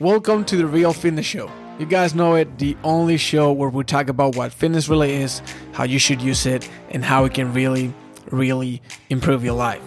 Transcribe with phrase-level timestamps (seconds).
[0.00, 1.48] Welcome to the Real Fitness Show.
[1.78, 5.40] You guys know it, the only show where we talk about what fitness really is,
[5.70, 7.94] how you should use it, and how it can really,
[8.32, 9.80] really improve your life.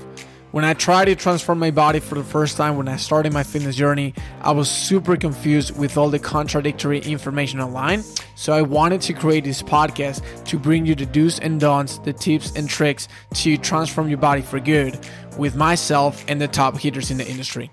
[0.51, 3.43] When I tried to transform my body for the first time when I started my
[3.43, 8.01] fitness journey, I was super confused with all the contradictory information online.
[8.35, 12.13] So I wanted to create this podcast to bring you the do's and don'ts, the
[12.13, 15.05] tips and tricks to transform your body for good
[15.37, 17.69] with myself and the top hitters in the industry.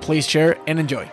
[0.00, 1.10] Please share and enjoy.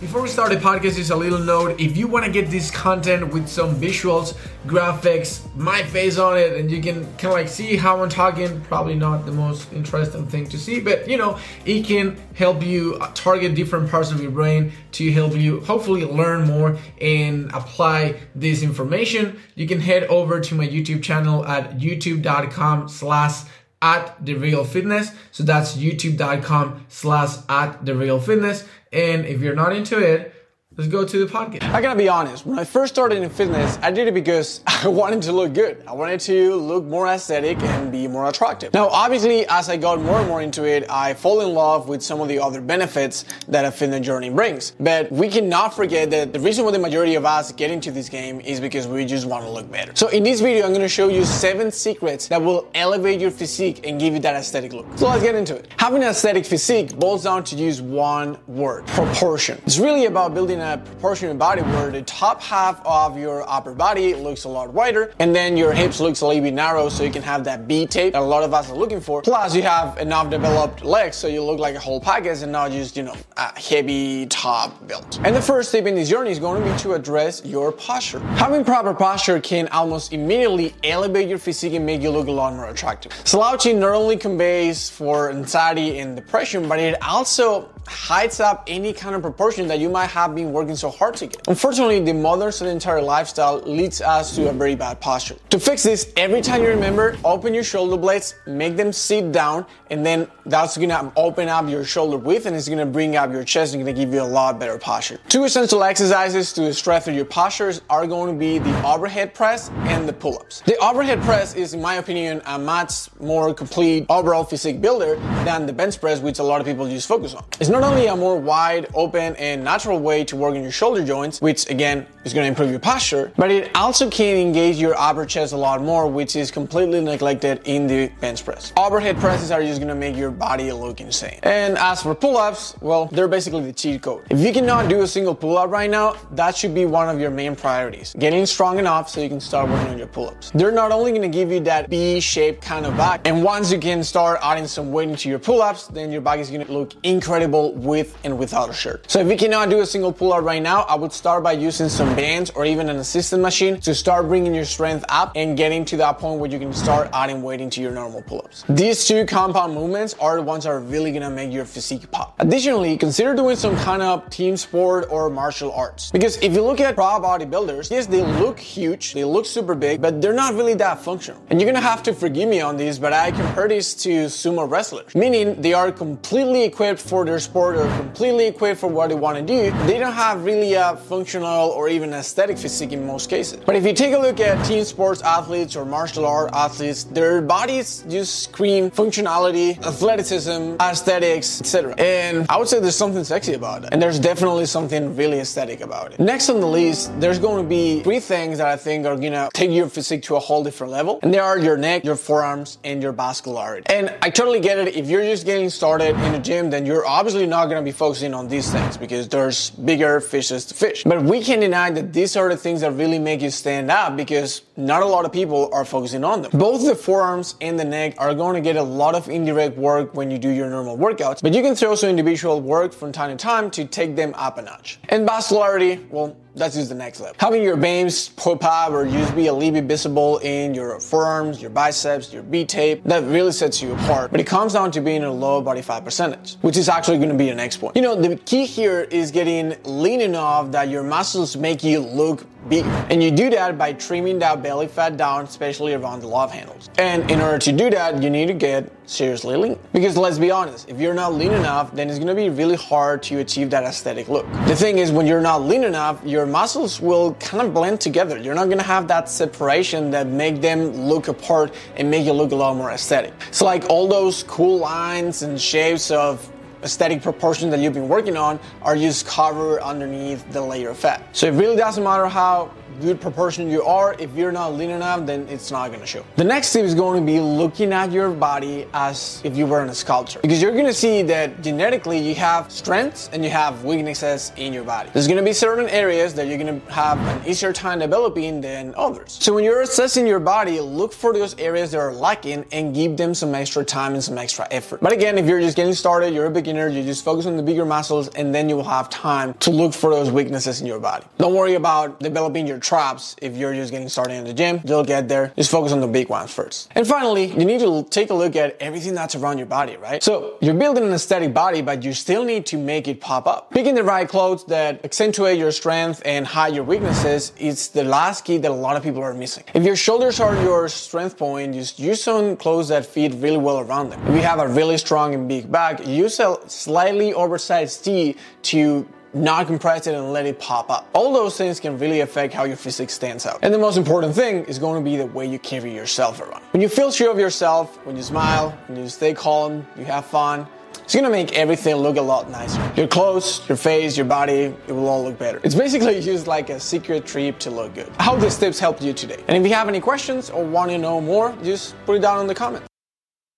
[0.00, 1.80] Before we start the podcast, just a little note.
[1.80, 6.52] If you want to get this content with some visuals, graphics, my face on it,
[6.52, 10.24] and you can kind of like see how I'm talking, probably not the most interesting
[10.28, 14.30] thing to see, but you know, it can help you target different parts of your
[14.30, 19.40] brain to help you hopefully learn more and apply this information.
[19.56, 23.42] You can head over to my YouTube channel at youtube.com slash
[23.80, 25.12] at the real fitness.
[25.30, 28.64] So that's youtube.com slash at the real fitness.
[28.92, 30.34] And if you're not into it,
[30.78, 31.64] let's go to the podcast.
[31.74, 34.86] I gotta be honest, when I first started in fitness, I did it because I
[34.86, 35.82] wanted to look good.
[35.88, 38.72] I wanted to look more aesthetic and be more attractive.
[38.72, 42.00] Now, obviously, as I got more and more into it, I fall in love with
[42.00, 44.70] some of the other benefits that a fitness journey brings.
[44.78, 48.08] But we cannot forget that the reason why the majority of us get into this
[48.08, 49.90] game is because we just want to look better.
[49.96, 53.84] So in this video, I'm gonna show you seven secrets that will elevate your physique
[53.84, 54.86] and give you that aesthetic look.
[54.94, 55.66] So let's get into it.
[55.76, 59.60] Having an aesthetic physique boils down to use one word, proportion.
[59.66, 64.14] It's really about building a proportionate body where the top half of your upper body
[64.14, 67.10] looks a lot wider and then your hips looks a little bit narrow so you
[67.10, 69.22] can have that B tape that a lot of us are looking for.
[69.22, 72.70] Plus you have enough developed legs so you look like a whole package and not
[72.70, 75.18] just, you know, a heavy top built.
[75.24, 78.20] And the first step in this journey is going to be to address your posture.
[78.36, 82.54] Having proper posture can almost immediately elevate your physique and make you look a lot
[82.54, 83.12] more attractive.
[83.24, 89.14] Slouching not only conveys for anxiety and depression, but it also hides up any kind
[89.14, 91.46] of proportion that you might have been working so hard to get.
[91.48, 95.36] Unfortunately, the modern sedentary lifestyle leads us to a very bad posture.
[95.50, 99.66] To fix this, every time you remember, open your shoulder blades, make them sit down,
[99.90, 103.44] and then that's gonna open up your shoulder width and it's gonna bring up your
[103.44, 105.18] chest and gonna give you a lot better posture.
[105.28, 110.08] Two essential exercises to strengthen your postures are going to be the overhead press and
[110.08, 110.60] the pull-ups.
[110.62, 115.66] The overhead press is, in my opinion, a much more complete overall physique builder than
[115.66, 117.44] the bench press, which a lot of people just focus on.
[117.60, 120.72] It's not not only a more wide, open, and natural way to work on your
[120.72, 124.76] shoulder joints, which again is going to improve your posture, but it also can engage
[124.76, 128.72] your upper chest a lot more, which is completely neglected in the bench press.
[128.76, 131.38] Overhead presses are just going to make your body look insane.
[131.44, 134.24] And as for pull-ups, well, they're basically the cheat code.
[134.30, 137.30] If you cannot do a single pull-up right now, that should be one of your
[137.30, 138.14] main priorities.
[138.18, 140.50] Getting strong enough so you can start working on your pull-ups.
[140.52, 143.78] They're not only going to give you that V-shaped kind of back, and once you
[143.78, 146.92] can start adding some weight into your pull-ups, then your back is going to look
[147.04, 149.10] incredible with and without a shirt.
[149.10, 151.52] So if you cannot do a single pull up right now, I would start by
[151.52, 155.56] using some bands or even an assistant machine to start bringing your strength up and
[155.56, 158.64] getting to that point where you can start adding weight into your normal pull-ups.
[158.68, 162.34] These two compound movements are the ones that are really gonna make your physique pop.
[162.38, 166.10] Additionally, consider doing some kind of team sport or martial arts.
[166.10, 170.00] Because if you look at pro bodybuilders, yes, they look huge, they look super big,
[170.00, 171.42] but they're not really that functional.
[171.50, 174.70] And you're gonna have to forgive me on this, but I compare this to sumo
[174.70, 179.14] wrestlers, meaning they are completely equipped for their sport or completely equipped for what they
[179.14, 183.30] want to do, they don't have really a functional or even aesthetic physique in most
[183.30, 183.58] cases.
[183.64, 187.40] But if you take a look at team sports athletes or martial art athletes, their
[187.40, 191.94] bodies just scream functionality, athleticism, aesthetics, etc.
[191.98, 193.88] And I would say there's something sexy about it.
[193.92, 196.20] And there's definitely something really aesthetic about it.
[196.20, 199.48] Next on the list, there's going to be three things that I think are gonna
[199.54, 201.18] take your physique to a whole different level.
[201.22, 203.84] And they are your neck, your forearms, and your vascularity.
[203.86, 204.96] And I totally get it.
[204.96, 207.92] If you're just getting started in the gym, then you're obviously not going to be
[207.92, 211.04] focusing on these things because there's bigger fishes to fish.
[211.04, 214.16] But we can deny that these are the things that really make you stand out
[214.16, 216.50] because not a lot of people are focusing on them.
[216.52, 220.14] Both the forearms and the neck are going to get a lot of indirect work
[220.14, 223.36] when you do your normal workouts, but you can throw some individual work from time
[223.36, 224.98] to time to take them up a notch.
[225.08, 227.36] And vascularity, well, that's just the next level.
[227.38, 231.60] Having your veins pop up or just be a little bit visible in your forearms,
[231.60, 234.30] your biceps, your B tape, that really sets you apart.
[234.30, 237.27] But it comes down to being a low body fat percentage, which is actually going
[237.30, 237.82] to be the next.
[237.94, 242.46] You know, the key here is getting lean enough that your muscles make you look
[242.68, 242.84] big.
[243.10, 246.90] And you do that by trimming that belly fat down, especially around the love handles.
[246.98, 249.78] And in order to do that, you need to get seriously lean.
[249.92, 253.22] Because let's be honest, if you're not lean enough, then it's gonna be really hard
[253.24, 254.46] to achieve that aesthetic look.
[254.66, 258.38] The thing is, when you're not lean enough, your muscles will kind of blend together.
[258.38, 262.52] You're not gonna have that separation that make them look apart and make you look
[262.52, 263.32] a lot more aesthetic.
[263.48, 266.50] It's like all those cool lines and shapes of
[266.82, 271.22] aesthetic proportions that you've been working on are just covered underneath the layer of fat.
[271.36, 275.26] So it really doesn't matter how good proportion you are, if you're not lean enough,
[275.26, 276.24] then it's not gonna show.
[276.36, 279.82] The next tip is going to be looking at your body as if you were
[279.82, 280.40] in a sculptor.
[280.40, 284.84] Because you're gonna see that genetically you have strengths and you have weaknesses in your
[284.84, 285.10] body.
[285.12, 289.38] There's gonna be certain areas that you're gonna have an easier time developing than others.
[289.40, 293.16] So when you're assessing your body, look for those areas that are lacking and give
[293.16, 295.00] them some extra time and some extra effort.
[295.00, 297.62] But again, if you're just getting started, you're a beginner, you just focus on the
[297.62, 301.00] bigger muscles and then you will have time to look for those weaknesses in your
[301.00, 301.24] body.
[301.38, 304.80] Don't worry about developing your traps if you're just getting started in the gym.
[304.84, 305.52] You'll get there.
[305.56, 306.90] Just focus on the big ones first.
[306.94, 310.22] And finally, you need to take a look at everything that's around your body, right?
[310.22, 313.70] So you're building an aesthetic body, but you still need to make it pop up.
[313.70, 318.44] Picking the right clothes that accentuate your strength and hide your weaknesses is the last
[318.44, 319.64] key that a lot of people are missing.
[319.74, 323.80] If your shoulders are your strength point, just use some clothes that fit really well
[323.80, 324.20] around them.
[324.28, 329.06] If you have a really strong and big back, use a slightly oversized tee to
[329.34, 331.08] not compress it and let it pop up.
[331.12, 333.58] All those things can really affect how your physique stands out.
[333.62, 336.62] And the most important thing is going to be the way you carry yourself around.
[336.72, 340.26] When you feel sure of yourself, when you smile, when you stay calm, you have
[340.26, 340.66] fun,
[341.08, 342.92] it's gonna make everything look a lot nicer.
[342.94, 345.58] Your clothes, your face, your body, it will all look better.
[345.64, 348.12] It's basically just like a secret trip to look good.
[348.18, 349.42] I hope these tips helped you today.
[349.48, 352.42] And if you have any questions or want to know more, just put it down
[352.42, 352.87] in the comments.